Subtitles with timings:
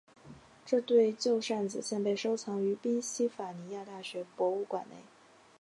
[0.65, 4.95] 这对旧扇子现被收藏于宾夕法尼亚大学博物馆内。